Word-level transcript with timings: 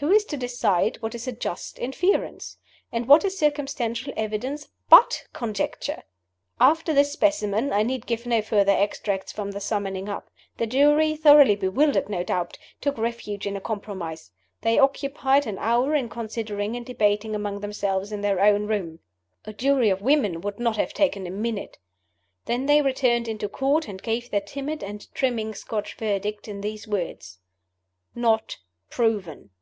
Who 0.00 0.10
is 0.10 0.26
to 0.26 0.36
decide 0.36 0.98
what 1.00 1.14
is 1.14 1.26
a 1.26 1.32
just 1.32 1.78
inference? 1.78 2.58
And 2.92 3.08
what 3.08 3.24
is 3.24 3.38
circumstantial 3.38 4.12
evidence 4.14 4.68
but 4.90 5.26
conjecture? 5.32 6.02
After 6.60 6.92
this 6.92 7.12
specimen, 7.12 7.72
I 7.72 7.82
need 7.82 8.04
give 8.04 8.26
no 8.26 8.42
further 8.42 8.72
extracts 8.76 9.32
from 9.32 9.52
the 9.52 9.58
summing 9.58 10.06
up. 10.06 10.28
The 10.58 10.66
Jury, 10.66 11.16
thoroughly 11.16 11.56
bewildered 11.56 12.10
no 12.10 12.22
doubt, 12.22 12.58
took 12.82 12.98
refuge 12.98 13.46
in 13.46 13.56
a 13.56 13.60
compromise. 13.62 14.32
They 14.60 14.78
occupied 14.78 15.46
an 15.46 15.56
hour 15.56 15.94
in 15.94 16.10
considering 16.10 16.76
and 16.76 16.84
debating 16.84 17.34
among 17.34 17.60
themselves 17.60 18.12
in 18.12 18.20
their 18.20 18.38
own 18.38 18.66
room. 18.66 18.98
(A 19.46 19.54
jury 19.54 19.88
of 19.88 20.02
women 20.02 20.42
would 20.42 20.58
not 20.60 20.76
have 20.76 20.92
taken 20.92 21.26
a 21.26 21.30
minute!) 21.30 21.78
Then 22.44 22.66
they 22.66 22.82
returned 22.82 23.28
into 23.28 23.48
Court, 23.48 23.88
and 23.88 24.02
gave 24.02 24.30
their 24.30 24.42
timid 24.42 24.84
and 24.84 25.10
trimming 25.14 25.54
Scotch 25.54 25.94
Verdict 25.94 26.48
in 26.48 26.60
these 26.60 26.86
words: 26.86 27.38
"Not 28.14 28.58
Proven." 28.90 29.52